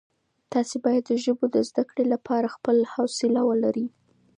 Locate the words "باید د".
0.85-1.11